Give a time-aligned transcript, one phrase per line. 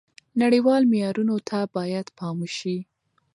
[0.41, 2.77] نړیوالو معیارونو ته باید پام وشي.